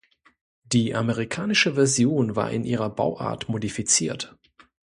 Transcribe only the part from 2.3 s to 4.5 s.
war in ihrer Bauart modifiziert.